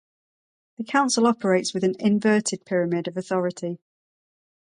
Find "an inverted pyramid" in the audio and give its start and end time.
1.83-3.07